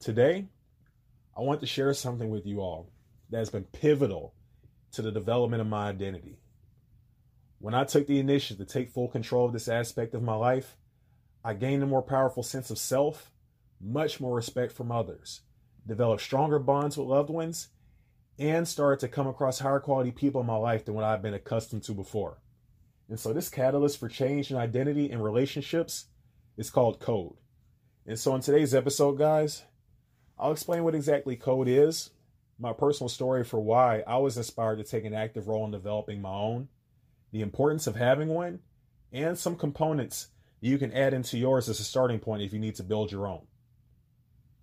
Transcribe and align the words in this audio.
Today, 0.00 0.46
I 1.36 1.40
want 1.40 1.58
to 1.60 1.66
share 1.66 1.92
something 1.92 2.30
with 2.30 2.46
you 2.46 2.60
all 2.60 2.92
that 3.30 3.38
has 3.38 3.50
been 3.50 3.64
pivotal 3.64 4.32
to 4.92 5.02
the 5.02 5.10
development 5.10 5.60
of 5.60 5.66
my 5.66 5.88
identity. 5.88 6.38
When 7.58 7.74
I 7.74 7.82
took 7.82 8.06
the 8.06 8.20
initiative 8.20 8.64
to 8.64 8.72
take 8.72 8.90
full 8.90 9.08
control 9.08 9.46
of 9.46 9.52
this 9.52 9.66
aspect 9.66 10.14
of 10.14 10.22
my 10.22 10.36
life, 10.36 10.76
I 11.44 11.54
gained 11.54 11.82
a 11.82 11.86
more 11.86 12.02
powerful 12.02 12.44
sense 12.44 12.70
of 12.70 12.78
self, 12.78 13.32
much 13.80 14.20
more 14.20 14.36
respect 14.36 14.72
from 14.72 14.92
others, 14.92 15.40
developed 15.84 16.22
stronger 16.22 16.60
bonds 16.60 16.96
with 16.96 17.08
loved 17.08 17.30
ones, 17.30 17.68
and 18.38 18.68
started 18.68 19.00
to 19.00 19.08
come 19.08 19.26
across 19.26 19.58
higher 19.58 19.80
quality 19.80 20.12
people 20.12 20.40
in 20.40 20.46
my 20.46 20.56
life 20.56 20.84
than 20.84 20.94
what 20.94 21.04
I've 21.04 21.22
been 21.22 21.34
accustomed 21.34 21.82
to 21.84 21.92
before. 21.92 22.38
And 23.08 23.18
so, 23.18 23.32
this 23.32 23.48
catalyst 23.48 23.98
for 23.98 24.08
change 24.08 24.52
in 24.52 24.56
identity 24.56 25.10
and 25.10 25.24
relationships 25.24 26.04
is 26.56 26.70
called 26.70 27.00
code. 27.00 27.34
And 28.06 28.16
so, 28.16 28.34
in 28.36 28.42
today's 28.42 28.76
episode, 28.76 29.18
guys, 29.18 29.64
I'll 30.38 30.52
explain 30.52 30.84
what 30.84 30.94
exactly 30.94 31.36
code 31.36 31.68
is, 31.68 32.10
my 32.58 32.72
personal 32.72 33.08
story 33.08 33.44
for 33.44 33.60
why 33.60 34.02
I 34.06 34.18
was 34.18 34.36
inspired 34.36 34.76
to 34.76 34.84
take 34.84 35.04
an 35.04 35.14
active 35.14 35.48
role 35.48 35.64
in 35.64 35.70
developing 35.70 36.20
my 36.20 36.30
own, 36.30 36.68
the 37.32 37.40
importance 37.40 37.86
of 37.86 37.96
having 37.96 38.28
one, 38.28 38.60
and 39.12 39.38
some 39.38 39.56
components 39.56 40.28
you 40.60 40.78
can 40.78 40.92
add 40.92 41.14
into 41.14 41.38
yours 41.38 41.68
as 41.68 41.80
a 41.80 41.84
starting 41.84 42.18
point 42.18 42.42
if 42.42 42.52
you 42.52 42.58
need 42.58 42.74
to 42.76 42.82
build 42.82 43.12
your 43.12 43.26
own. 43.26 43.46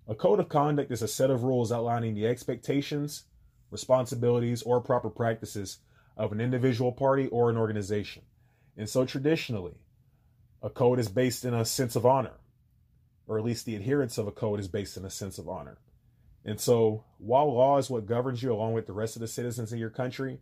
A 0.07 0.15
code 0.15 0.39
of 0.39 0.49
conduct 0.49 0.91
is 0.91 1.01
a 1.01 1.07
set 1.07 1.29
of 1.29 1.43
rules 1.43 1.71
outlining 1.71 2.13
the 2.13 2.27
expectations, 2.27 3.23
responsibilities, 3.71 4.61
or 4.61 4.79
proper 4.81 5.09
practices 5.09 5.79
of 6.15 6.31
an 6.31 6.39
individual 6.39 6.91
party 6.91 7.27
or 7.27 7.49
an 7.49 7.57
organization. 7.57 8.23
And 8.77 8.89
so 8.89 9.05
traditionally, 9.05 9.75
a 10.61 10.69
code 10.69 10.99
is 10.99 11.09
based 11.09 11.43
in 11.43 11.53
a 11.53 11.65
sense 11.65 11.95
of 11.95 12.05
honor, 12.05 12.33
or 13.27 13.37
at 13.37 13.43
least 13.43 13.65
the 13.65 13.75
adherence 13.75 14.17
of 14.17 14.27
a 14.27 14.31
code 14.31 14.59
is 14.59 14.67
based 14.67 14.97
in 14.97 15.05
a 15.05 15.09
sense 15.09 15.37
of 15.37 15.49
honor. 15.49 15.77
And 16.43 16.59
so, 16.59 17.03
while 17.17 17.51
law 17.51 17.77
is 17.77 17.89
what 17.89 18.05
governs 18.05 18.43
you 18.43 18.53
along 18.53 18.73
with 18.73 18.85
the 18.85 18.93
rest 18.93 19.15
of 19.15 19.19
the 19.19 19.27
citizens 19.27 19.73
in 19.73 19.79
your 19.79 19.89
country, 19.89 20.39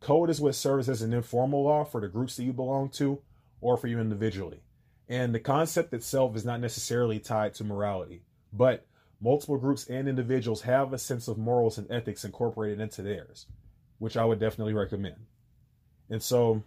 code 0.00 0.28
is 0.28 0.40
what 0.40 0.56
serves 0.56 0.88
as 0.88 1.00
an 1.00 1.12
informal 1.12 1.62
law 1.62 1.84
for 1.84 2.00
the 2.00 2.08
groups 2.08 2.36
that 2.36 2.44
you 2.44 2.52
belong 2.52 2.88
to 2.90 3.20
or 3.60 3.76
for 3.76 3.86
you 3.86 4.00
individually. 4.00 4.62
And 5.08 5.34
the 5.34 5.40
concept 5.40 5.92
itself 5.92 6.34
is 6.34 6.44
not 6.44 6.60
necessarily 6.60 7.20
tied 7.20 7.54
to 7.54 7.64
morality, 7.64 8.22
but 8.52 8.86
multiple 9.20 9.58
groups 9.58 9.86
and 9.86 10.08
individuals 10.08 10.62
have 10.62 10.92
a 10.92 10.98
sense 10.98 11.28
of 11.28 11.38
morals 11.38 11.78
and 11.78 11.90
ethics 11.90 12.24
incorporated 12.24 12.80
into 12.80 13.02
theirs, 13.02 13.46
which 13.98 14.16
I 14.16 14.24
would 14.24 14.40
definitely 14.40 14.74
recommend. 14.74 15.26
And 16.10 16.22
so, 16.22 16.64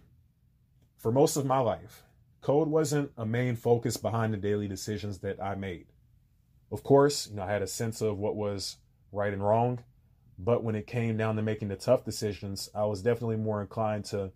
for 0.96 1.12
most 1.12 1.36
of 1.36 1.44
my 1.44 1.58
life, 1.58 2.02
code 2.40 2.68
wasn't 2.68 3.10
a 3.16 3.26
main 3.26 3.56
focus 3.56 3.96
behind 3.96 4.32
the 4.32 4.38
daily 4.38 4.68
decisions 4.68 5.18
that 5.18 5.42
I 5.42 5.54
made. 5.54 5.86
Of 6.70 6.82
course, 6.82 7.28
you 7.28 7.36
know, 7.36 7.42
I 7.42 7.50
had 7.50 7.62
a 7.62 7.66
sense 7.66 8.00
of 8.00 8.18
what 8.18 8.36
was 8.36 8.76
right 9.12 9.32
and 9.32 9.42
wrong, 9.42 9.80
but 10.38 10.62
when 10.62 10.74
it 10.74 10.86
came 10.86 11.16
down 11.16 11.36
to 11.36 11.42
making 11.42 11.68
the 11.68 11.76
tough 11.76 12.04
decisions, 12.04 12.68
I 12.74 12.84
was 12.84 13.02
definitely 13.02 13.36
more 13.36 13.60
inclined 13.60 14.04
to, 14.06 14.32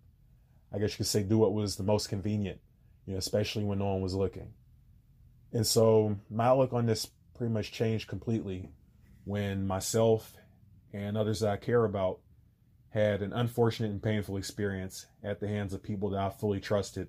I 0.73 0.79
guess 0.79 0.91
you 0.91 0.97
could 0.97 1.07
say, 1.07 1.23
do 1.23 1.37
what 1.37 1.53
was 1.53 1.75
the 1.75 1.83
most 1.83 2.09
convenient, 2.09 2.59
you 3.05 3.13
know, 3.13 3.19
especially 3.19 3.63
when 3.63 3.79
no 3.79 3.85
one 3.85 4.01
was 4.01 4.15
looking. 4.15 4.53
And 5.53 5.65
so 5.65 6.17
my 6.29 6.47
outlook 6.47 6.73
on 6.73 6.87
this 6.87 7.07
pretty 7.37 7.53
much 7.53 7.71
changed 7.71 8.07
completely 8.07 8.71
when 9.25 9.65
myself 9.65 10.35
and 10.91 11.17
others 11.17 11.39
that 11.39 11.49
I 11.49 11.57
care 11.57 11.85
about 11.85 12.19
had 12.89 13.21
an 13.21 13.33
unfortunate 13.33 13.91
and 13.91 14.01
painful 14.01 14.37
experience 14.37 15.05
at 15.23 15.39
the 15.39 15.47
hands 15.47 15.73
of 15.73 15.81
people 15.81 16.09
that 16.09 16.19
I 16.19 16.29
fully 16.29 16.59
trusted 16.59 17.07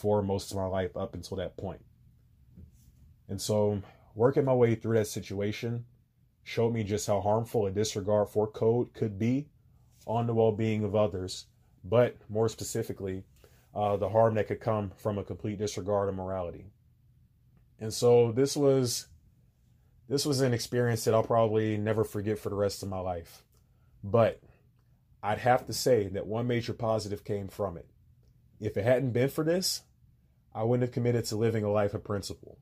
for 0.00 0.22
most 0.22 0.50
of 0.50 0.56
my 0.56 0.66
life 0.66 0.96
up 0.96 1.14
until 1.14 1.36
that 1.36 1.56
point. 1.56 1.80
And 3.28 3.40
so 3.40 3.82
working 4.14 4.44
my 4.44 4.54
way 4.54 4.74
through 4.74 4.96
that 4.96 5.06
situation 5.06 5.84
showed 6.42 6.72
me 6.72 6.82
just 6.82 7.06
how 7.06 7.20
harmful 7.20 7.66
a 7.66 7.70
disregard 7.70 8.28
for 8.28 8.46
code 8.46 8.92
could 8.94 9.18
be 9.18 9.48
on 10.06 10.26
the 10.26 10.34
well 10.34 10.52
being 10.52 10.84
of 10.84 10.96
others, 10.96 11.46
but 11.84 12.16
more 12.28 12.48
specifically, 12.48 13.24
uh, 13.74 13.96
the 13.96 14.08
harm 14.08 14.34
that 14.34 14.48
could 14.48 14.60
come 14.60 14.90
from 14.96 15.18
a 15.18 15.24
complete 15.24 15.58
disregard 15.58 16.08
of 16.08 16.14
morality. 16.14 16.66
And 17.78 17.92
so 17.92 18.32
this 18.32 18.56
was 18.56 19.06
this 20.08 20.26
was 20.26 20.40
an 20.40 20.52
experience 20.52 21.04
that 21.04 21.14
I'll 21.14 21.22
probably 21.22 21.76
never 21.76 22.02
forget 22.02 22.38
for 22.38 22.48
the 22.48 22.56
rest 22.56 22.82
of 22.82 22.88
my 22.88 22.98
life. 22.98 23.44
But 24.02 24.40
I'd 25.22 25.38
have 25.38 25.66
to 25.66 25.72
say 25.72 26.08
that 26.08 26.26
one 26.26 26.48
major 26.48 26.72
positive 26.72 27.22
came 27.22 27.46
from 27.46 27.76
it. 27.76 27.86
If 28.58 28.76
it 28.76 28.84
hadn't 28.84 29.12
been 29.12 29.28
for 29.28 29.44
this, 29.44 29.82
I 30.54 30.64
wouldn't 30.64 30.88
have 30.88 30.94
committed 30.94 31.24
to 31.26 31.36
living 31.36 31.64
a 31.64 31.70
life 31.70 31.94
of 31.94 32.04
principle. 32.04 32.58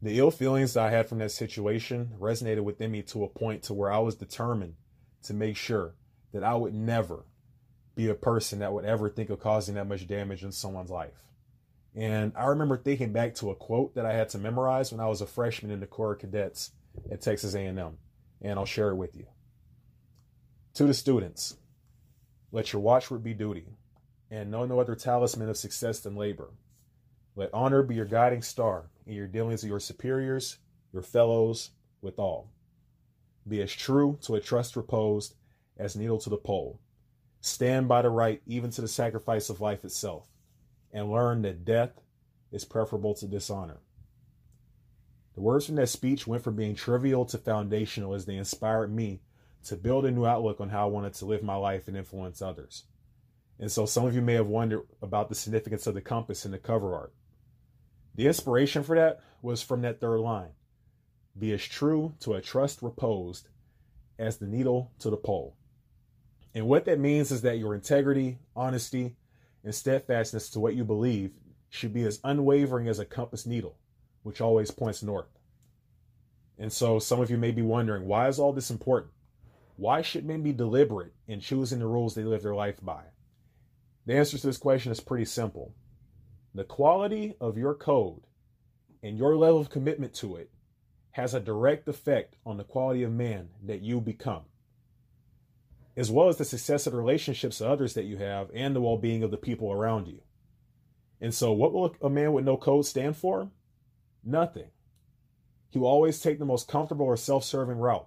The 0.00 0.18
ill 0.18 0.30
feelings 0.30 0.74
that 0.74 0.86
I 0.86 0.90
had 0.90 1.08
from 1.08 1.18
that 1.18 1.32
situation 1.32 2.12
resonated 2.20 2.62
within 2.62 2.92
me 2.92 3.02
to 3.02 3.24
a 3.24 3.28
point 3.28 3.64
to 3.64 3.74
where 3.74 3.92
I 3.92 3.98
was 3.98 4.14
determined 4.14 4.74
to 5.24 5.34
make 5.34 5.56
sure 5.56 5.94
that 6.32 6.44
I 6.44 6.54
would 6.54 6.74
never 6.74 7.24
be 7.96 8.08
a 8.08 8.14
person 8.14 8.60
that 8.60 8.72
would 8.72 8.84
ever 8.84 9.10
think 9.10 9.28
of 9.28 9.40
causing 9.40 9.74
that 9.74 9.88
much 9.88 10.06
damage 10.06 10.44
in 10.44 10.52
someone's 10.52 10.90
life. 10.90 11.24
And 11.96 12.32
I 12.36 12.44
remember 12.44 12.76
thinking 12.76 13.12
back 13.12 13.34
to 13.36 13.50
a 13.50 13.56
quote 13.56 13.96
that 13.96 14.06
I 14.06 14.12
had 14.12 14.28
to 14.30 14.38
memorize 14.38 14.92
when 14.92 15.00
I 15.00 15.08
was 15.08 15.20
a 15.20 15.26
freshman 15.26 15.72
in 15.72 15.80
the 15.80 15.86
Corps 15.86 16.12
of 16.12 16.20
Cadets 16.20 16.70
at 17.10 17.20
Texas 17.20 17.56
A&M, 17.56 17.98
and 18.40 18.58
I'll 18.58 18.64
share 18.64 18.90
it 18.90 18.96
with 18.96 19.16
you. 19.16 19.26
To 20.74 20.84
the 20.84 20.94
students, 20.94 21.56
let 22.52 22.72
your 22.72 22.82
watchword 22.82 23.24
be 23.24 23.34
duty, 23.34 23.66
and 24.30 24.50
know 24.50 24.64
no 24.64 24.78
other 24.78 24.94
talisman 24.94 25.48
of 25.48 25.56
success 25.56 25.98
than 25.98 26.14
labor. 26.14 26.50
Let 27.38 27.54
honor 27.54 27.84
be 27.84 27.94
your 27.94 28.04
guiding 28.04 28.42
star 28.42 28.90
in 29.06 29.14
your 29.14 29.28
dealings 29.28 29.62
with 29.62 29.70
your 29.70 29.78
superiors, 29.78 30.58
your 30.92 31.02
fellows, 31.02 31.70
with 32.02 32.18
all. 32.18 32.50
Be 33.46 33.62
as 33.62 33.72
true 33.72 34.18
to 34.22 34.34
a 34.34 34.40
trust 34.40 34.74
reposed 34.74 35.36
as 35.76 35.94
needle 35.94 36.18
to 36.18 36.30
the 36.30 36.36
pole. 36.36 36.80
Stand 37.40 37.86
by 37.86 38.02
the 38.02 38.10
right 38.10 38.42
even 38.44 38.72
to 38.72 38.80
the 38.80 38.88
sacrifice 38.88 39.50
of 39.50 39.60
life 39.60 39.84
itself, 39.84 40.26
and 40.92 41.12
learn 41.12 41.42
that 41.42 41.64
death 41.64 42.00
is 42.50 42.64
preferable 42.64 43.14
to 43.14 43.28
dishonor. 43.28 43.78
The 45.36 45.40
words 45.40 45.66
from 45.66 45.76
that 45.76 45.90
speech 45.90 46.26
went 46.26 46.42
from 46.42 46.56
being 46.56 46.74
trivial 46.74 47.24
to 47.26 47.38
foundational 47.38 48.14
as 48.14 48.26
they 48.26 48.34
inspired 48.34 48.92
me 48.92 49.20
to 49.66 49.76
build 49.76 50.06
a 50.06 50.10
new 50.10 50.26
outlook 50.26 50.60
on 50.60 50.70
how 50.70 50.88
I 50.88 50.90
wanted 50.90 51.14
to 51.14 51.26
live 51.26 51.44
my 51.44 51.54
life 51.54 51.86
and 51.86 51.96
influence 51.96 52.42
others. 52.42 52.86
And 53.60 53.70
so 53.70 53.86
some 53.86 54.04
of 54.04 54.16
you 54.16 54.22
may 54.22 54.34
have 54.34 54.48
wondered 54.48 54.82
about 55.00 55.28
the 55.28 55.36
significance 55.36 55.86
of 55.86 55.94
the 55.94 56.00
compass 56.00 56.44
in 56.44 56.50
the 56.50 56.58
cover 56.58 56.96
art. 56.96 57.12
The 58.18 58.26
inspiration 58.26 58.82
for 58.82 58.96
that 58.96 59.20
was 59.42 59.62
from 59.62 59.82
that 59.82 60.00
third 60.00 60.18
line 60.18 60.50
Be 61.38 61.52
as 61.52 61.64
true 61.64 62.14
to 62.18 62.34
a 62.34 62.40
trust 62.40 62.82
reposed 62.82 63.48
as 64.18 64.38
the 64.38 64.46
needle 64.48 64.90
to 64.98 65.08
the 65.08 65.16
pole. 65.16 65.56
And 66.52 66.66
what 66.66 66.84
that 66.86 66.98
means 66.98 67.30
is 67.30 67.42
that 67.42 67.60
your 67.60 67.76
integrity, 67.76 68.40
honesty, 68.56 69.14
and 69.62 69.72
steadfastness 69.72 70.50
to 70.50 70.58
what 70.58 70.74
you 70.74 70.82
believe 70.82 71.30
should 71.68 71.94
be 71.94 72.02
as 72.02 72.18
unwavering 72.24 72.88
as 72.88 72.98
a 72.98 73.04
compass 73.04 73.46
needle, 73.46 73.78
which 74.24 74.40
always 74.40 74.72
points 74.72 75.00
north. 75.00 75.38
And 76.58 76.72
so 76.72 76.98
some 76.98 77.20
of 77.20 77.30
you 77.30 77.38
may 77.38 77.52
be 77.52 77.62
wondering, 77.62 78.08
why 78.08 78.26
is 78.26 78.40
all 78.40 78.52
this 78.52 78.70
important? 78.70 79.12
Why 79.76 80.02
should 80.02 80.26
men 80.26 80.42
be 80.42 80.52
deliberate 80.52 81.12
in 81.28 81.38
choosing 81.38 81.78
the 81.78 81.86
rules 81.86 82.16
they 82.16 82.24
live 82.24 82.42
their 82.42 82.56
life 82.56 82.80
by? 82.82 83.04
The 84.06 84.16
answer 84.16 84.38
to 84.38 84.46
this 84.48 84.58
question 84.58 84.90
is 84.90 84.98
pretty 84.98 85.26
simple. 85.26 85.72
The 86.54 86.64
quality 86.64 87.34
of 87.40 87.58
your 87.58 87.74
code 87.74 88.22
and 89.02 89.18
your 89.18 89.36
level 89.36 89.60
of 89.60 89.70
commitment 89.70 90.14
to 90.14 90.36
it 90.36 90.50
has 91.12 91.34
a 91.34 91.40
direct 91.40 91.88
effect 91.88 92.36
on 92.46 92.56
the 92.56 92.64
quality 92.64 93.02
of 93.02 93.12
man 93.12 93.48
that 93.64 93.82
you 93.82 94.00
become, 94.00 94.42
as 95.96 96.10
well 96.10 96.28
as 96.28 96.36
the 96.36 96.44
success 96.44 96.86
of 96.86 96.92
the 96.92 96.98
relationships 96.98 97.60
of 97.60 97.68
others 97.68 97.94
that 97.94 98.04
you 98.04 98.16
have 98.16 98.50
and 98.54 98.74
the 98.74 98.80
well 98.80 98.96
being 98.96 99.22
of 99.22 99.30
the 99.30 99.36
people 99.36 99.72
around 99.72 100.06
you. 100.06 100.20
And 101.20 101.34
so, 101.34 101.52
what 101.52 101.72
will 101.72 101.94
a 102.00 102.08
man 102.08 102.32
with 102.32 102.44
no 102.44 102.56
code 102.56 102.86
stand 102.86 103.16
for? 103.16 103.50
Nothing. 104.24 104.70
He 105.70 105.78
will 105.78 105.88
always 105.88 106.20
take 106.20 106.38
the 106.38 106.44
most 106.44 106.68
comfortable 106.68 107.06
or 107.06 107.16
self 107.16 107.44
serving 107.44 107.78
route. 107.78 108.06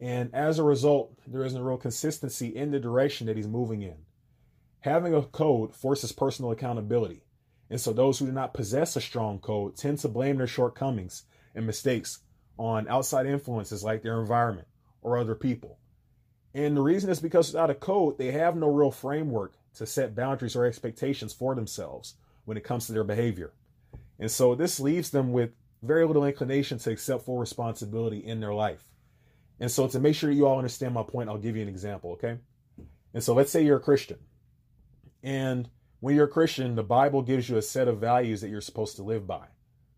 And 0.00 0.34
as 0.34 0.58
a 0.58 0.64
result, 0.64 1.12
there 1.26 1.44
isn't 1.44 1.60
a 1.60 1.64
real 1.64 1.78
consistency 1.78 2.48
in 2.48 2.70
the 2.70 2.80
direction 2.80 3.26
that 3.26 3.36
he's 3.36 3.46
moving 3.46 3.82
in. 3.82 3.96
Having 4.80 5.14
a 5.14 5.22
code 5.22 5.74
forces 5.74 6.12
personal 6.12 6.50
accountability. 6.50 7.22
And 7.70 7.80
so 7.80 7.92
those 7.92 8.18
who 8.18 8.26
do 8.26 8.32
not 8.32 8.54
possess 8.54 8.96
a 8.96 9.00
strong 9.00 9.38
code 9.38 9.76
tend 9.76 9.98
to 9.98 10.08
blame 10.08 10.38
their 10.38 10.46
shortcomings 10.46 11.24
and 11.54 11.66
mistakes 11.66 12.20
on 12.58 12.88
outside 12.88 13.26
influences 13.26 13.82
like 13.82 14.02
their 14.02 14.20
environment 14.20 14.68
or 15.02 15.18
other 15.18 15.34
people. 15.34 15.78
And 16.54 16.76
the 16.76 16.82
reason 16.82 17.10
is 17.10 17.20
because 17.20 17.52
without 17.52 17.70
a 17.70 17.74
code, 17.74 18.18
they 18.18 18.32
have 18.32 18.56
no 18.56 18.68
real 18.68 18.90
framework 18.90 19.54
to 19.74 19.86
set 19.86 20.14
boundaries 20.14 20.56
or 20.56 20.64
expectations 20.64 21.32
for 21.32 21.54
themselves 21.54 22.14
when 22.44 22.56
it 22.56 22.64
comes 22.64 22.86
to 22.86 22.92
their 22.92 23.04
behavior. 23.04 23.52
And 24.18 24.30
so 24.30 24.54
this 24.54 24.80
leaves 24.80 25.10
them 25.10 25.32
with 25.32 25.50
very 25.82 26.06
little 26.06 26.24
inclination 26.24 26.78
to 26.78 26.90
accept 26.90 27.24
full 27.24 27.38
responsibility 27.38 28.18
in 28.18 28.40
their 28.40 28.54
life. 28.54 28.84
And 29.60 29.70
so 29.70 29.86
to 29.88 30.00
make 30.00 30.14
sure 30.14 30.30
you 30.30 30.46
all 30.46 30.58
understand 30.58 30.94
my 30.94 31.02
point, 31.02 31.28
I'll 31.28 31.38
give 31.38 31.56
you 31.56 31.62
an 31.62 31.68
example, 31.68 32.12
okay? 32.12 32.38
And 33.12 33.22
so 33.22 33.34
let's 33.34 33.50
say 33.50 33.62
you're 33.62 33.78
a 33.78 33.80
Christian. 33.80 34.18
And 35.22 35.68
when 36.06 36.14
you're 36.14 36.26
a 36.26 36.28
Christian, 36.28 36.76
the 36.76 36.84
Bible 36.84 37.20
gives 37.20 37.48
you 37.48 37.56
a 37.56 37.62
set 37.62 37.88
of 37.88 37.98
values 37.98 38.40
that 38.40 38.48
you're 38.48 38.60
supposed 38.60 38.94
to 38.94 39.02
live 39.02 39.26
by. 39.26 39.48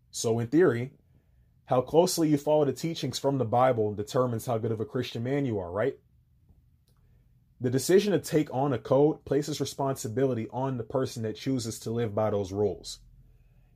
So, 0.09 0.39
in 0.39 0.47
theory, 0.47 0.93
How 1.69 1.81
closely 1.81 2.29
you 2.29 2.39
follow 2.39 2.65
the 2.65 2.73
teachings 2.73 3.19
from 3.19 3.37
the 3.37 3.45
Bible 3.45 3.93
determines 3.93 4.47
how 4.47 4.57
good 4.57 4.71
of 4.71 4.79
a 4.79 4.85
Christian 4.85 5.23
man 5.23 5.45
you 5.45 5.59
are, 5.59 5.71
right? 5.71 5.99
The 7.61 7.69
decision 7.69 8.13
to 8.13 8.19
take 8.19 8.51
on 8.51 8.73
a 8.73 8.79
code 8.79 9.23
places 9.23 9.61
responsibility 9.61 10.47
on 10.51 10.77
the 10.77 10.83
person 10.83 11.21
that 11.21 11.35
chooses 11.35 11.77
to 11.81 11.91
live 11.91 12.15
by 12.15 12.31
those 12.31 12.51
rules. 12.51 13.01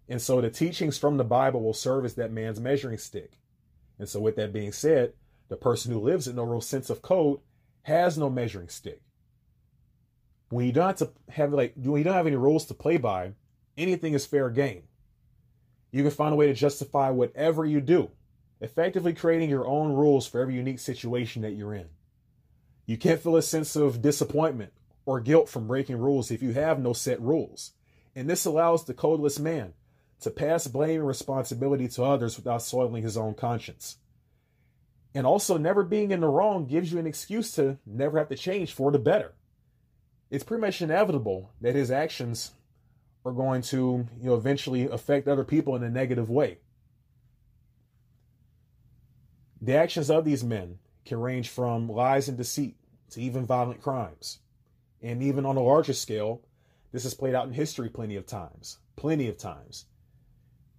And 0.10 0.20
so 0.20 0.42
the 0.42 0.50
teachings 0.50 0.98
from 0.98 1.18
the 1.18 1.24
Bible 1.24 1.62
will 1.62 1.76
serve 1.76 2.04
as 2.04 2.16
that 2.16 2.32
man's 2.32 2.60
measuring 2.60 2.98
stick. 2.98 3.34
And 4.00 4.10
so, 4.10 4.20
with 4.20 4.38
that 4.38 4.54
being 4.54 4.72
said, 4.72 5.14
the 5.50 5.58
person 5.58 5.92
who 5.92 6.00
lives 6.00 6.28
in 6.28 6.38
no 6.38 6.44
real 6.46 6.62
sense 6.62 6.90
of 6.90 7.04
code 7.04 7.42
has 7.84 8.18
no 8.18 8.30
measuring 8.30 8.70
stick. 8.70 9.04
When 10.54 10.68
you 10.68 10.72
don't 10.72 10.86
have 10.86 10.98
to 10.98 11.10
have 11.32 11.52
like 11.52 11.74
when 11.76 11.98
you 11.98 12.04
don't 12.04 12.14
have 12.14 12.28
any 12.28 12.36
rules 12.36 12.66
to 12.68 12.76
play 12.76 12.98
by, 12.98 13.34
anything 13.76 14.14
is 14.14 14.28
fair 14.28 14.52
game. 14.52 14.84
You 15.92 16.04
can 16.04 16.12
find 16.12 16.32
a 16.32 16.36
way 16.36 16.46
to 16.46 16.54
justify 16.54 17.10
whatever 17.10 17.66
you 17.66 17.82
do, 17.82 18.12
effectively 18.62 19.14
creating 19.14 19.50
your 19.50 19.66
own 19.66 19.94
rules 19.94 20.28
for 20.28 20.40
every 20.40 20.54
unique 20.54 20.78
situation 20.78 21.42
that 21.42 21.54
you're 21.54 21.74
in. 21.74 21.88
You 22.86 22.98
can't 22.98 23.20
feel 23.20 23.36
a 23.36 23.42
sense 23.42 23.76
of 23.76 24.04
disappointment 24.04 24.74
or 25.08 25.20
guilt 25.20 25.50
from 25.50 25.66
breaking 25.66 25.98
rules 25.98 26.30
if 26.30 26.44
you 26.44 26.54
have 26.54 26.80
no 26.80 26.94
set 26.94 27.20
rules. 27.20 27.72
And 28.16 28.30
this 28.30 28.46
allows 28.46 28.86
the 28.86 28.94
codeless 28.94 29.40
man 29.40 29.74
to 30.20 30.30
pass 30.30 30.68
blame 30.68 31.00
and 31.00 31.08
responsibility 31.08 31.88
to 31.88 32.04
others 32.04 32.38
without 32.38 32.62
soiling 32.62 33.02
his 33.02 33.18
own 33.18 33.34
conscience. 33.34 33.98
And 35.16 35.26
also, 35.26 35.58
never 35.58 35.82
being 35.82 36.12
in 36.12 36.22
the 36.22 36.28
wrong 36.28 36.68
gives 36.68 36.92
you 36.92 37.00
an 37.00 37.08
excuse 37.08 37.52
to 37.54 37.80
never 37.88 38.20
have 38.20 38.30
to 38.30 38.36
change 38.36 38.72
for 38.72 38.92
the 38.92 39.00
better. 39.00 39.34
It's 40.34 40.44
pretty 40.44 40.62
much 40.62 40.82
inevitable 40.82 41.52
that 41.62 41.76
his 41.76 41.92
actions 41.92 42.54
are 43.24 43.32
going 43.32 43.62
to, 43.62 44.08
you 44.20 44.30
know, 44.30 44.34
eventually 44.34 44.88
affect 44.88 45.28
other 45.28 45.44
people 45.44 45.76
in 45.76 45.84
a 45.84 45.92
negative 45.92 46.28
way. 46.28 46.58
The 49.62 49.76
actions 49.76 50.10
of 50.10 50.26
these 50.26 50.44
men 50.44 50.80
can 51.06 51.20
range 51.20 51.50
from 51.50 51.88
lies 51.88 52.30
and 52.30 52.36
deceit 52.36 52.78
to 53.12 53.22
even 53.22 53.46
violent 53.46 53.84
crimes. 53.84 54.40
And 55.04 55.22
even 55.22 55.46
on 55.46 55.56
a 55.56 55.62
larger 55.62 55.94
scale, 55.94 56.42
this 56.92 57.04
has 57.04 57.14
played 57.14 57.36
out 57.36 57.46
in 57.46 57.54
history 57.54 57.90
plenty 57.90 58.16
of 58.16 58.26
times. 58.26 58.80
Plenty 58.96 59.28
of 59.28 59.38
times. 59.38 59.86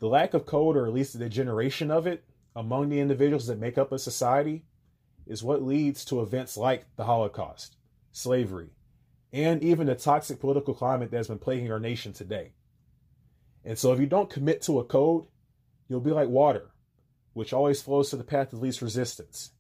The 0.01 0.09
lack 0.09 0.35
of 0.35 0.47
code, 0.47 0.77
or 0.77 0.85
at 0.85 0.93
least 0.93 1.17
the 1.17 1.29
generation 1.29 1.93
of 1.93 2.09
it, 2.09 2.25
among 2.57 2.89
the 2.89 2.99
individuals 2.99 3.47
that 3.47 3.61
make 3.61 3.79
up 3.79 3.93
a 3.93 4.01
society 4.01 4.65
is 5.29 5.45
what 5.45 5.63
leads 5.63 6.05
to 6.07 6.23
events 6.23 6.57
like 6.57 6.87
the 6.97 7.05
Holocaust, 7.05 7.77
slavery, 8.11 8.74
and 9.35 9.65
even 9.65 9.89
the 9.89 9.97
toxic 9.97 10.39
political 10.39 10.75
climate 10.75 11.11
that 11.11 11.17
has 11.17 11.27
been 11.27 11.41
plaguing 11.41 11.71
our 11.73 11.81
nation 11.81 12.13
today. 12.13 12.53
And 13.65 13.77
so, 13.77 13.93
if 13.93 13.99
you 13.99 14.07
don't 14.07 14.31
commit 14.31 14.63
to 14.63 14.79
a 14.79 14.85
code, 14.85 15.27
you'll 15.89 16.01
be 16.01 16.13
like 16.13 16.29
water, 16.29 16.71
which 17.33 17.53
always 17.53 17.83
flows 17.83 18.11
to 18.11 18.17
the 18.17 18.23
path 18.23 18.53
of 18.53 18.63
least 18.63 18.81
resistance. 18.81 19.51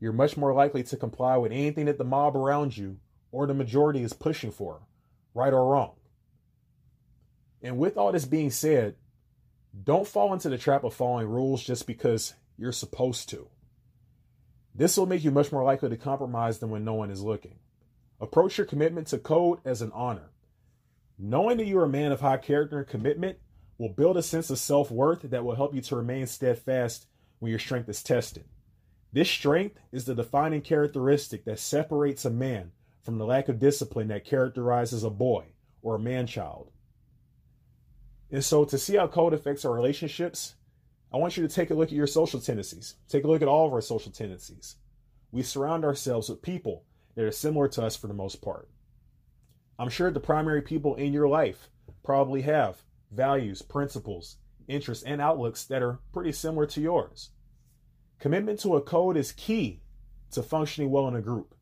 You're 0.00 0.14
much 0.14 0.38
more 0.38 0.54
likely 0.54 0.82
to 0.84 0.96
comply 0.96 1.36
with 1.36 1.52
anything 1.52 1.84
that 1.84 1.98
the 1.98 2.04
mob 2.04 2.34
around 2.34 2.78
you 2.78 2.96
or 3.30 3.46
the 3.46 3.52
majority 3.52 4.02
is 4.02 4.14
pushing 4.14 4.50
for, 4.50 4.86
right 5.34 5.52
or 5.52 5.70
wrong. 5.70 5.96
And 7.60 7.76
with 7.76 7.98
all 7.98 8.12
this 8.12 8.24
being 8.24 8.50
said, 8.50 8.94
don't 9.84 10.08
fall 10.08 10.32
into 10.32 10.48
the 10.48 10.56
trap 10.56 10.82
of 10.82 10.94
following 10.94 11.28
rules 11.28 11.62
just 11.62 11.86
because 11.86 12.32
you're 12.56 12.72
supposed 12.72 13.28
to. 13.28 13.48
This 14.74 14.96
will 14.96 15.04
make 15.04 15.24
you 15.24 15.30
much 15.30 15.52
more 15.52 15.62
likely 15.62 15.90
to 15.90 15.98
compromise 15.98 16.58
than 16.58 16.70
when 16.70 16.84
no 16.84 16.94
one 16.94 17.10
is 17.10 17.22
looking. 17.22 17.58
Approach 18.20 18.58
your 18.58 18.66
commitment 18.66 19.06
to 19.08 19.18
code 19.18 19.60
as 19.64 19.80
an 19.80 19.92
honor. 19.94 20.30
Knowing 21.18 21.56
that 21.56 21.66
you're 21.66 21.84
a 21.84 21.88
man 21.88 22.12
of 22.12 22.20
high 22.20 22.36
character 22.36 22.78
and 22.78 22.86
commitment 22.86 23.38
will 23.78 23.88
build 23.88 24.16
a 24.16 24.22
sense 24.22 24.50
of 24.50 24.58
self 24.58 24.90
worth 24.90 25.22
that 25.22 25.44
will 25.44 25.54
help 25.54 25.74
you 25.74 25.80
to 25.80 25.96
remain 25.96 26.26
steadfast 26.26 27.06
when 27.38 27.50
your 27.50 27.58
strength 27.58 27.88
is 27.88 28.02
tested. 28.02 28.44
This 29.12 29.28
strength 29.28 29.78
is 29.90 30.04
the 30.04 30.14
defining 30.14 30.60
characteristic 30.60 31.44
that 31.46 31.58
separates 31.58 32.24
a 32.24 32.30
man 32.30 32.72
from 33.02 33.18
the 33.18 33.24
lack 33.24 33.48
of 33.48 33.58
discipline 33.58 34.08
that 34.08 34.26
characterizes 34.26 35.02
a 35.02 35.10
boy 35.10 35.46
or 35.82 35.96
a 35.96 36.00
man 36.00 36.26
child. 36.26 36.70
And 38.30 38.44
so, 38.44 38.64
to 38.66 38.78
see 38.78 38.96
how 38.96 39.08
code 39.08 39.32
affects 39.32 39.64
our 39.64 39.72
relationships, 39.72 40.54
I 41.12 41.16
want 41.16 41.36
you 41.36 41.46
to 41.46 41.52
take 41.52 41.70
a 41.70 41.74
look 41.74 41.88
at 41.88 41.94
your 41.94 42.06
social 42.06 42.38
tendencies. 42.38 42.94
Take 43.08 43.24
a 43.24 43.28
look 43.28 43.42
at 43.42 43.48
all 43.48 43.66
of 43.66 43.72
our 43.72 43.80
social 43.80 44.12
tendencies. 44.12 44.76
We 45.32 45.42
surround 45.42 45.84
ourselves 45.84 46.28
with 46.28 46.42
people 46.42 46.84
that 47.14 47.24
are 47.24 47.32
similar 47.32 47.68
to 47.68 47.82
us 47.82 47.96
for 47.96 48.06
the 48.06 48.14
most 48.14 48.42
part. 48.42 48.68
I'm 49.78 49.88
sure 49.88 50.10
the 50.10 50.20
primary 50.20 50.62
people 50.62 50.94
in 50.96 51.12
your 51.12 51.28
life 51.28 51.70
probably 52.04 52.42
have 52.42 52.82
values, 53.10 53.62
principles, 53.62 54.36
interests, 54.68 55.04
and 55.04 55.20
outlooks 55.20 55.64
that 55.64 55.82
are 55.82 56.00
pretty 56.12 56.32
similar 56.32 56.66
to 56.66 56.80
yours. 56.80 57.30
Commitment 58.18 58.60
to 58.60 58.76
a 58.76 58.82
code 58.82 59.16
is 59.16 59.32
key 59.32 59.82
to 60.30 60.42
functioning 60.42 60.90
well 60.90 61.08
in 61.08 61.16
a 61.16 61.22
group. 61.22 61.54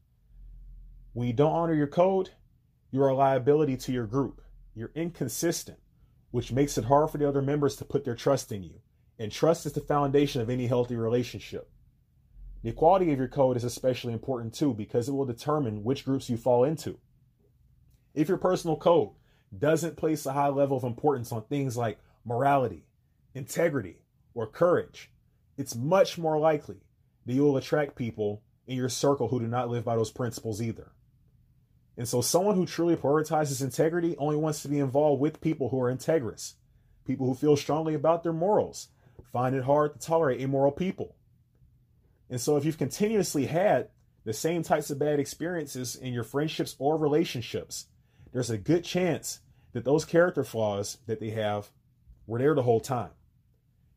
When 1.13 1.27
you 1.27 1.33
don't 1.33 1.53
honor 1.53 1.75
your 1.75 1.87
code, 1.87 2.31
you're 2.91 3.09
a 3.09 3.15
liability 3.15 3.77
to 3.79 3.93
your 3.93 4.07
group. 4.07 4.43
You're 4.75 4.93
inconsistent 4.95 5.79
which 6.31 6.53
makes 6.53 6.77
it 6.77 6.85
hard 6.85 7.11
for 7.11 7.19
the 7.19 7.29
other 7.29 7.43
members 7.43 7.77
to 7.77 7.85
put 7.85 8.05
their 8.05 8.15
trust 8.15 8.53
in 8.53 8.63
you. 8.63 8.81
And 9.19 9.33
trust 9.33 9.67
is 9.67 9.73
the 9.73 9.81
foundation 9.81 10.41
of 10.41 10.51
any 10.51 10.67
healthy 10.67 10.97
relationship. 10.97 11.71
The 12.63 12.73
quality 12.73 13.13
of 13.13 13.19
your 13.19 13.29
code 13.29 13.57
is 13.57 13.65
especially 13.65 14.13
important 14.13 14.53
too 14.53 14.75
because 14.75 15.09
it 15.09 15.13
will 15.13 15.25
determine 15.25 15.85
which 15.85 16.05
groups 16.05 16.29
you 16.29 16.37
fall 16.37 16.65
into. 16.65 16.99
If 18.15 18.29
your 18.29 18.39
personal 18.39 18.77
code 18.77 19.11
doesn't 19.57 19.97
place 19.97 20.27
a 20.27 20.33
high 20.33 20.49
level 20.49 20.77
of 20.77 20.85
importance 20.85 21.31
on 21.31 21.43
things 21.43 21.77
like 21.77 22.01
morality, 22.25 22.85
integrity, 23.35 24.03
or 24.35 24.47
courage, 24.47 25.11
it's 25.57 25.77
much 25.77 26.19
more 26.19 26.39
likely 26.39 26.79
that 27.27 27.33
you 27.33 27.43
will 27.43 27.57
attract 27.57 27.95
people 27.95 28.43
in 28.67 28.77
your 28.77 28.89
circle 28.89 29.29
who 29.29 29.41
do 29.41 29.47
not 29.47 29.71
live 29.71 29.85
by 29.85 29.97
those 29.97 30.11
principles 30.11 30.61
either. 30.61 30.93
And 31.97 32.09
so, 32.09 32.21
someone 32.21 32.55
who 32.55 32.67
truly 32.67 32.95
prioritizes 32.95 33.63
integrity 33.63 34.17
only 34.19 34.37
wants 34.37 34.63
to 34.63 34.69
be 34.69 34.79
involved 34.79 35.21
with 35.21 35.41
people 35.41 35.69
who 35.69 35.81
are 35.81 35.93
integrous, 35.93 36.55
people 37.05 37.27
who 37.27 37.35
feel 37.35 37.57
strongly 37.57 37.95
about 37.95 38.23
their 38.23 38.33
morals, 38.33 38.89
find 39.33 39.55
it 39.55 39.65
hard 39.65 39.95
to 39.95 39.99
tolerate 39.99 40.41
immoral 40.41 40.71
people. 40.71 41.17
And 42.31 42.41
so, 42.41 42.57
if 42.57 42.65
you've 42.65 42.79
continuously 42.79 43.47
had 43.47 43.89
the 44.25 44.33
same 44.33 44.63
types 44.63 44.91
of 44.91 44.99
bad 44.99 45.19
experiences 45.19 45.97
in 45.97 46.13
your 46.13 46.25
friendships 46.25 46.77
or 46.79 46.97
relationships, 46.97 47.87
there's 48.33 48.51
a 48.51 48.59
good 48.59 48.85
chance 48.85 49.41
that 49.73 49.85
those 49.85 50.05
character 50.05 50.45
flaws 50.45 50.99
that 51.07 51.21
they 51.21 51.31
have 51.31 51.71
were 52.27 52.39
there 52.39 52.55
the 52.55 52.63
whole 52.63 52.81
time. 52.81 53.11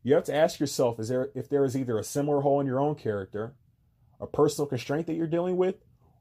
You 0.02 0.14
have 0.14 0.24
to 0.24 0.34
ask 0.34 0.58
yourself 0.58 0.98
is 0.98 1.08
there 1.08 1.30
if 1.34 1.48
there 1.48 1.64
is 1.64 1.76
either 1.76 1.98
a 1.98 2.04
similar 2.04 2.40
hole 2.40 2.60
in 2.60 2.66
your 2.66 2.80
own 2.80 2.94
character, 2.94 3.54
a 4.20 4.26
personal 4.26 4.66
constraint 4.66 5.06
that 5.06 5.14
you're 5.14 5.26
dealing 5.26 5.56
with, 5.56 5.76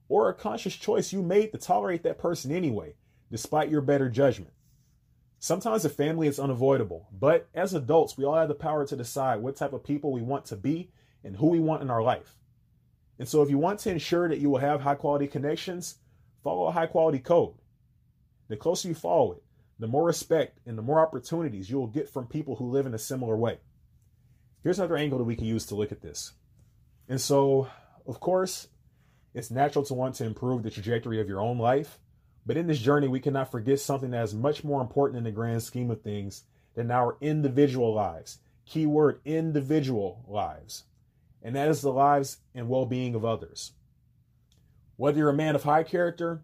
or 0.09 0.29
a 0.29 0.33
conscious 0.33 0.75
choice 0.75 1.13
you 1.13 1.23
made 1.23 1.51
to 1.51 1.57
tolerate 1.57 2.03
that 2.03 2.19
person 2.19 2.51
anyway, 2.51 2.95
despite 3.31 3.69
your 3.69 3.81
better 3.81 4.09
judgment. 4.09 4.51
Sometimes 5.39 5.85
a 5.85 5.89
family 5.89 6.27
is 6.27 6.39
unavoidable, 6.39 7.07
but 7.11 7.47
as 7.55 7.73
adults, 7.73 8.17
we 8.17 8.25
all 8.25 8.35
have 8.35 8.49
the 8.49 8.53
power 8.53 8.85
to 8.85 8.95
decide 8.95 9.41
what 9.41 9.55
type 9.55 9.73
of 9.73 9.83
people 9.83 10.11
we 10.11 10.21
want 10.21 10.45
to 10.45 10.55
be 10.55 10.91
and 11.23 11.35
who 11.35 11.47
we 11.47 11.59
want 11.59 11.81
in 11.81 11.89
our 11.89 12.01
life. 12.01 12.35
And 13.19 13.27
so, 13.27 13.41
if 13.41 13.49
you 13.49 13.57
want 13.57 13.79
to 13.81 13.91
ensure 13.91 14.27
that 14.27 14.39
you 14.39 14.49
will 14.49 14.59
have 14.59 14.81
high 14.81 14.95
quality 14.95 15.27
connections, 15.27 15.95
follow 16.43 16.67
a 16.67 16.71
high 16.71 16.87
quality 16.87 17.19
code. 17.19 17.53
The 18.47 18.57
closer 18.57 18.87
you 18.87 18.95
follow 18.95 19.33
it, 19.33 19.43
the 19.79 19.87
more 19.87 20.05
respect 20.05 20.59
and 20.65 20.77
the 20.77 20.81
more 20.81 20.99
opportunities 20.99 21.69
you 21.69 21.77
will 21.77 21.87
get 21.87 22.09
from 22.09 22.27
people 22.27 22.55
who 22.55 22.69
live 22.69 22.85
in 22.85 22.93
a 22.93 22.99
similar 22.99 23.35
way. 23.37 23.59
Here's 24.63 24.79
another 24.79 24.97
angle 24.97 25.17
that 25.17 25.25
we 25.25 25.35
can 25.35 25.45
use 25.45 25.65
to 25.67 25.75
look 25.75 25.91
at 25.91 26.01
this. 26.01 26.33
And 27.07 27.19
so, 27.19 27.67
of 28.05 28.19
course, 28.19 28.67
it's 29.33 29.51
natural 29.51 29.85
to 29.85 29.93
want 29.93 30.15
to 30.15 30.25
improve 30.25 30.63
the 30.63 30.69
trajectory 30.69 31.21
of 31.21 31.27
your 31.27 31.41
own 31.41 31.57
life, 31.57 31.99
but 32.45 32.57
in 32.57 32.67
this 32.67 32.79
journey, 32.79 33.07
we 33.07 33.19
cannot 33.19 33.51
forget 33.51 33.79
something 33.79 34.11
that 34.11 34.23
is 34.23 34.33
much 34.33 34.63
more 34.63 34.81
important 34.81 35.17
in 35.17 35.23
the 35.23 35.31
grand 35.31 35.63
scheme 35.63 35.91
of 35.91 36.01
things 36.01 36.43
than 36.75 36.91
our 36.91 37.17
individual 37.21 37.93
lives. 37.93 38.39
Keyword 38.65 39.19
individual 39.25 40.23
lives. 40.27 40.83
And 41.41 41.55
that 41.55 41.69
is 41.69 41.81
the 41.81 41.91
lives 41.91 42.37
and 42.53 42.69
well 42.69 42.85
being 42.85 43.15
of 43.15 43.25
others. 43.25 43.73
Whether 44.95 45.19
you're 45.19 45.29
a 45.29 45.33
man 45.33 45.55
of 45.55 45.63
high 45.63 45.83
character 45.83 46.43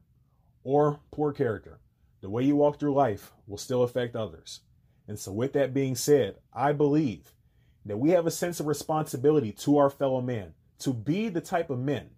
or 0.63 0.99
poor 1.11 1.31
character, 1.31 1.79
the 2.21 2.29
way 2.29 2.43
you 2.43 2.55
walk 2.55 2.79
through 2.79 2.93
life 2.93 3.31
will 3.45 3.57
still 3.57 3.83
affect 3.83 4.15
others. 4.15 4.61
And 5.07 5.19
so, 5.19 5.31
with 5.31 5.53
that 5.53 5.73
being 5.73 5.95
said, 5.95 6.37
I 6.53 6.73
believe 6.73 7.33
that 7.85 7.97
we 7.97 8.09
have 8.11 8.25
a 8.25 8.31
sense 8.31 8.59
of 8.59 8.67
responsibility 8.67 9.51
to 9.51 9.77
our 9.77 9.89
fellow 9.89 10.21
man 10.21 10.53
to 10.79 10.93
be 10.93 11.29
the 11.29 11.41
type 11.41 11.69
of 11.69 11.79
men 11.79 12.09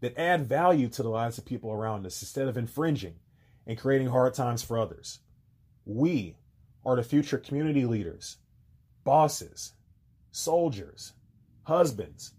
that 0.00 0.18
add 0.18 0.46
value 0.46 0.88
to 0.88 1.02
the 1.02 1.08
lives 1.08 1.38
of 1.38 1.44
people 1.44 1.72
around 1.72 2.06
us 2.06 2.20
instead 2.22 2.48
of 2.48 2.56
infringing 2.56 3.14
and 3.66 3.78
creating 3.78 4.08
hard 4.08 4.34
times 4.34 4.62
for 4.62 4.78
others. 4.78 5.20
We 5.84 6.36
are 6.84 6.96
the 6.96 7.02
future 7.02 7.38
community 7.38 7.84
leaders, 7.84 8.36
bosses, 9.02 9.72
soldiers, 10.30 11.14
husbands, 11.66 12.32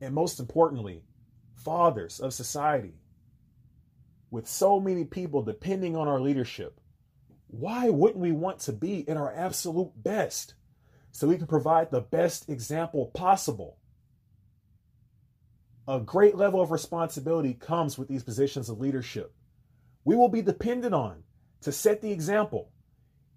and 0.00 0.14
most 0.14 0.40
importantly, 0.40 1.04
fathers 1.54 2.20
of 2.20 2.34
society. 2.34 3.00
With 4.30 4.48
so 4.48 4.78
many 4.78 5.04
people 5.04 5.42
depending 5.42 5.96
on 5.96 6.08
our 6.08 6.20
leadership, 6.20 6.80
why 7.48 7.88
wouldn't 7.88 8.20
we 8.20 8.32
want 8.32 8.60
to 8.60 8.72
be 8.72 9.08
in 9.08 9.16
our 9.16 9.32
absolute 9.32 9.90
best? 9.96 10.54
so 11.12 11.26
we 11.26 11.36
can 11.36 11.46
provide 11.46 11.90
the 11.90 12.00
best 12.00 12.48
example 12.48 13.06
possible. 13.06 13.78
A 15.88 15.98
great 15.98 16.36
level 16.36 16.60
of 16.60 16.70
responsibility 16.70 17.54
comes 17.54 17.98
with 17.98 18.08
these 18.08 18.22
positions 18.22 18.68
of 18.68 18.80
leadership. 18.80 19.34
We 20.04 20.14
will 20.14 20.28
be 20.28 20.42
dependent 20.42 20.94
on 20.94 21.24
to 21.62 21.72
set 21.72 22.00
the 22.00 22.12
example, 22.12 22.70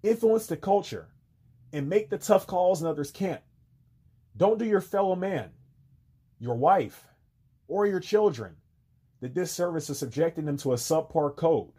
influence 0.02 0.46
the 0.46 0.56
culture, 0.56 1.08
and 1.72 1.88
make 1.88 2.10
the 2.10 2.18
tough 2.18 2.46
calls 2.46 2.80
and 2.80 2.88
others 2.88 3.10
can't. 3.10 3.42
Don't 4.36 4.58
do 4.58 4.64
your 4.64 4.80
fellow 4.80 5.14
man, 5.14 5.50
your 6.38 6.56
wife, 6.56 7.06
or 7.68 7.86
your 7.86 8.00
children 8.00 8.56
the 9.24 9.28
disservice 9.30 9.88
of 9.88 9.96
subjecting 9.96 10.44
them 10.44 10.58
to 10.58 10.74
a 10.74 10.76
subpar 10.76 11.34
code. 11.34 11.72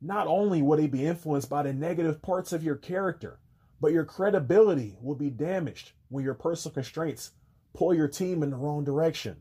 Not 0.00 0.26
only 0.26 0.62
will 0.62 0.78
they 0.78 0.86
be 0.86 1.04
influenced 1.04 1.50
by 1.50 1.62
the 1.62 1.74
negative 1.74 2.22
parts 2.22 2.50
of 2.50 2.62
your 2.62 2.76
character, 2.76 3.40
but 3.78 3.92
your 3.92 4.06
credibility 4.06 4.96
will 5.02 5.16
be 5.16 5.28
damaged 5.28 5.92
when 6.08 6.24
your 6.24 6.32
personal 6.32 6.72
constraints 6.72 7.32
pull 7.74 7.92
your 7.92 8.08
team 8.08 8.42
in 8.42 8.48
the 8.48 8.56
wrong 8.56 8.84
direction. 8.84 9.36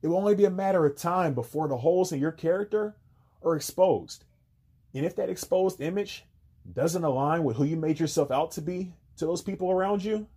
It 0.00 0.08
will 0.08 0.16
only 0.16 0.34
be 0.34 0.46
a 0.46 0.50
matter 0.50 0.86
of 0.86 0.96
time 0.96 1.34
before 1.34 1.68
the 1.68 1.76
holes 1.76 2.12
in 2.12 2.18
your 2.18 2.32
character 2.32 2.96
are 3.44 3.54
exposed. 3.54 4.24
And 4.94 5.04
if 5.04 5.16
that 5.16 5.28
exposed 5.28 5.82
image 5.82 6.24
doesn't 6.72 7.04
align 7.04 7.44
with 7.44 7.58
who 7.58 7.64
you 7.64 7.76
made 7.76 8.00
yourself 8.00 8.30
out 8.30 8.52
to 8.52 8.62
be 8.62 8.94
to 9.18 9.26
those 9.26 9.42
people 9.42 9.70
around 9.70 10.02
you, 10.02 10.28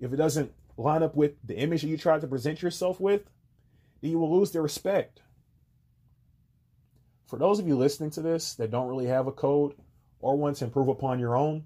if 0.00 0.12
it 0.12 0.16
doesn't 0.16 0.52
line 0.76 1.02
up 1.02 1.16
with 1.16 1.32
the 1.44 1.56
image 1.56 1.82
that 1.82 1.88
you 1.88 1.98
try 1.98 2.18
to 2.18 2.26
present 2.26 2.62
yourself 2.62 3.00
with, 3.00 3.22
then 4.00 4.12
you 4.12 4.18
will 4.18 4.38
lose 4.38 4.52
their 4.52 4.62
respect. 4.62 5.22
For 7.26 7.38
those 7.38 7.58
of 7.58 7.66
you 7.66 7.76
listening 7.76 8.10
to 8.12 8.22
this 8.22 8.54
that 8.54 8.70
don't 8.70 8.88
really 8.88 9.06
have 9.06 9.26
a 9.26 9.32
code 9.32 9.74
or 10.20 10.36
want 10.36 10.56
to 10.56 10.64
improve 10.64 10.88
upon 10.88 11.18
your 11.18 11.36
own, 11.36 11.64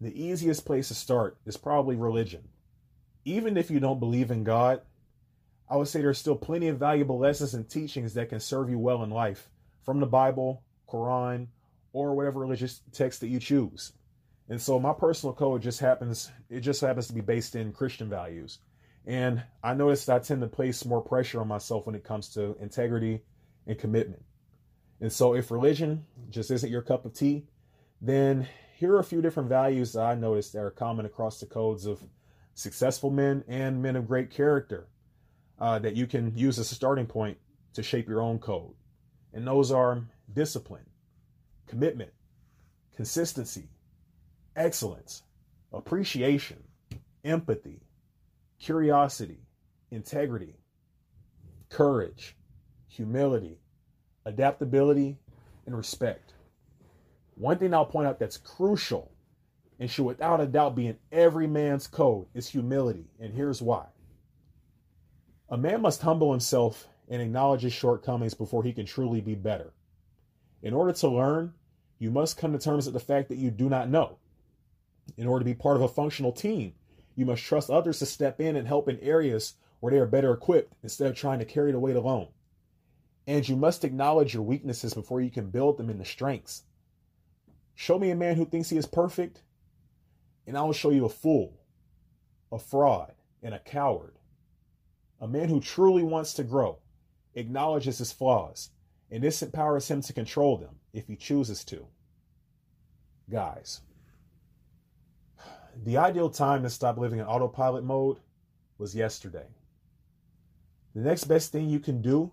the 0.00 0.20
easiest 0.20 0.66
place 0.66 0.88
to 0.88 0.94
start 0.94 1.38
is 1.46 1.56
probably 1.56 1.96
religion. 1.96 2.48
Even 3.24 3.56
if 3.56 3.70
you 3.70 3.78
don't 3.78 4.00
believe 4.00 4.30
in 4.30 4.44
God, 4.44 4.82
I 5.70 5.76
would 5.76 5.88
say 5.88 6.02
there's 6.02 6.18
still 6.18 6.36
plenty 6.36 6.68
of 6.68 6.78
valuable 6.78 7.18
lessons 7.18 7.54
and 7.54 7.68
teachings 7.68 8.14
that 8.14 8.28
can 8.28 8.40
serve 8.40 8.68
you 8.68 8.78
well 8.78 9.02
in 9.02 9.10
life 9.10 9.48
from 9.80 10.00
the 10.00 10.06
Bible, 10.06 10.62
Quran, 10.88 11.46
or 11.92 12.14
whatever 12.14 12.40
religious 12.40 12.82
text 12.92 13.20
that 13.20 13.28
you 13.28 13.38
choose. 13.38 13.92
And 14.48 14.60
so 14.60 14.78
my 14.78 14.92
personal 14.92 15.34
code 15.34 15.62
just 15.62 15.80
happens 15.80 16.30
it 16.50 16.60
just 16.60 16.80
happens 16.80 17.06
to 17.06 17.14
be 17.14 17.20
based 17.20 17.54
in 17.54 17.72
Christian 17.72 18.08
values. 18.08 18.58
And 19.06 19.42
I 19.62 19.74
noticed 19.74 20.08
I 20.10 20.18
tend 20.18 20.42
to 20.42 20.46
place 20.46 20.84
more 20.84 21.00
pressure 21.00 21.40
on 21.40 21.48
myself 21.48 21.86
when 21.86 21.94
it 21.94 22.04
comes 22.04 22.28
to 22.34 22.56
integrity 22.60 23.22
and 23.66 23.78
commitment. 23.78 24.24
And 25.00 25.12
so 25.12 25.34
if 25.34 25.50
religion 25.50 26.06
just 26.30 26.50
isn't 26.50 26.70
your 26.70 26.82
cup 26.82 27.04
of 27.04 27.14
tea, 27.14 27.46
then 28.00 28.46
here 28.76 28.94
are 28.94 29.00
a 29.00 29.04
few 29.04 29.20
different 29.20 29.48
values 29.48 29.92
that 29.92 30.02
I 30.02 30.14
noticed 30.14 30.52
that 30.52 30.62
are 30.62 30.70
common 30.70 31.06
across 31.06 31.40
the 31.40 31.46
codes 31.46 31.86
of 31.86 32.02
successful 32.54 33.10
men 33.10 33.44
and 33.48 33.82
men 33.82 33.96
of 33.96 34.06
great 34.06 34.30
character 34.30 34.88
uh, 35.58 35.78
that 35.78 35.96
you 35.96 36.06
can 36.06 36.36
use 36.36 36.58
as 36.58 36.70
a 36.70 36.74
starting 36.74 37.06
point 37.06 37.38
to 37.74 37.82
shape 37.82 38.08
your 38.08 38.20
own 38.20 38.38
code. 38.38 38.74
And 39.32 39.46
those 39.46 39.72
are 39.72 40.02
discipline, 40.32 40.86
commitment, 41.66 42.12
consistency, 42.94 43.68
excellence, 44.56 45.22
appreciation, 45.72 46.62
empathy, 47.24 47.80
curiosity, 48.58 49.40
integrity, 49.90 50.56
courage, 51.68 52.36
humility, 52.88 53.58
adaptability, 54.24 55.18
and 55.66 55.76
respect. 55.76 56.34
One 57.34 57.58
thing 57.58 57.72
I'll 57.74 57.86
point 57.86 58.06
out 58.06 58.18
that's 58.18 58.36
crucial 58.36 59.10
and 59.80 59.90
should 59.90 60.04
without 60.04 60.40
a 60.40 60.46
doubt 60.46 60.76
be 60.76 60.86
in 60.86 60.98
every 61.10 61.46
man's 61.46 61.86
code 61.86 62.26
is 62.34 62.48
humility. 62.48 63.06
And 63.18 63.34
here's 63.34 63.62
why. 63.62 63.86
A 65.48 65.56
man 65.56 65.82
must 65.82 66.02
humble 66.02 66.30
himself 66.30 66.86
and 67.08 67.20
acknowledge 67.20 67.62
his 67.62 67.72
shortcomings 67.72 68.34
before 68.34 68.62
he 68.62 68.72
can 68.72 68.86
truly 68.86 69.20
be 69.20 69.34
better. 69.34 69.72
In 70.62 70.72
order 70.72 70.92
to 70.92 71.08
learn, 71.08 71.54
you 71.98 72.10
must 72.10 72.38
come 72.38 72.52
to 72.52 72.58
terms 72.58 72.86
with 72.86 72.94
the 72.94 73.00
fact 73.00 73.28
that 73.28 73.38
you 73.38 73.50
do 73.50 73.68
not 73.68 73.88
know. 73.88 74.18
In 75.16 75.26
order 75.26 75.44
to 75.44 75.50
be 75.50 75.54
part 75.54 75.76
of 75.76 75.82
a 75.82 75.88
functional 75.88 76.32
team, 76.32 76.74
you 77.14 77.26
must 77.26 77.42
trust 77.42 77.70
others 77.70 77.98
to 77.98 78.06
step 78.06 78.40
in 78.40 78.56
and 78.56 78.66
help 78.66 78.88
in 78.88 78.98
areas 79.00 79.54
where 79.80 79.90
they 79.90 79.98
are 79.98 80.06
better 80.06 80.32
equipped 80.32 80.74
instead 80.82 81.08
of 81.08 81.16
trying 81.16 81.38
to 81.40 81.44
carry 81.44 81.72
the 81.72 81.78
weight 81.78 81.96
alone. 81.96 82.28
And 83.26 83.48
you 83.48 83.56
must 83.56 83.84
acknowledge 83.84 84.34
your 84.34 84.42
weaknesses 84.42 84.94
before 84.94 85.20
you 85.20 85.30
can 85.30 85.50
build 85.50 85.76
them 85.76 85.90
into 85.90 86.04
strengths. 86.04 86.62
Show 87.74 87.98
me 87.98 88.10
a 88.10 88.16
man 88.16 88.36
who 88.36 88.44
thinks 88.44 88.70
he 88.70 88.76
is 88.76 88.86
perfect, 88.86 89.42
and 90.46 90.56
I 90.56 90.62
will 90.62 90.72
show 90.72 90.90
you 90.90 91.04
a 91.04 91.10
fool, 91.10 91.60
a 92.50 92.58
fraud, 92.58 93.12
and 93.42 93.54
a 93.54 93.58
coward. 93.58 94.18
A 95.20 95.28
man 95.28 95.48
who 95.48 95.60
truly 95.60 96.02
wants 96.02 96.34
to 96.34 96.44
grow 96.44 96.78
acknowledges 97.34 97.98
his 97.98 98.12
flaws, 98.12 98.70
and 99.10 99.22
this 99.22 99.42
empowers 99.42 99.88
him 99.88 100.00
to 100.02 100.12
control 100.12 100.56
them 100.56 100.80
if 100.92 101.06
he 101.06 101.16
chooses 101.16 101.64
to. 101.64 101.86
Guys, 103.30 103.80
the 105.84 105.96
ideal 105.96 106.30
time 106.30 106.62
to 106.62 106.70
stop 106.70 106.98
living 106.98 107.18
in 107.18 107.26
autopilot 107.26 107.84
mode 107.84 108.18
was 108.78 108.94
yesterday. 108.94 109.46
The 110.94 111.00
next 111.00 111.24
best 111.24 111.52
thing 111.52 111.68
you 111.68 111.80
can 111.80 112.02
do 112.02 112.32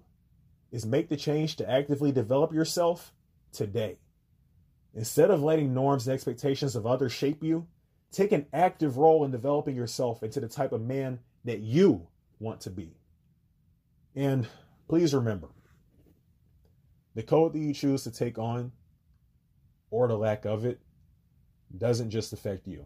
is 0.72 0.86
make 0.86 1.10
the 1.10 1.18
change 1.18 1.56
to 1.58 1.70
actively 1.70 2.12
develop 2.12 2.54
yourself 2.54 3.14
today. 3.52 3.98
Instead 4.94 5.32
of 5.32 5.42
letting 5.42 5.74
norms 5.74 6.08
and 6.08 6.14
expectations 6.14 6.76
of 6.76 6.86
others 6.86 7.12
shape 7.12 7.44
you, 7.44 7.68
take 8.12 8.32
an 8.32 8.46
active 8.52 8.98
role 8.98 9.24
in 9.24 9.32
developing 9.32 9.76
yourself 9.76 10.24
into 10.24 10.40
the 10.40 10.48
type 10.48 10.72
of 10.72 10.82
man 10.82 11.20
that 11.46 11.60
you 11.60 12.08
want 12.40 12.62
to 12.62 12.70
be. 12.70 12.96
And 14.16 14.48
please 14.88 15.14
remember 15.14 15.48
the 17.16 17.24
code 17.24 17.54
that 17.54 17.60
you 17.60 17.74
choose 17.74 18.04
to 18.04 18.12
take 18.12 18.38
on, 18.38 18.72
or 19.92 20.08
the 20.08 20.18
lack 20.18 20.46
of 20.46 20.66
it, 20.66 20.80
doesn't 21.76 22.10
just 22.10 22.34
affect 22.34 22.68
you. 22.68 22.86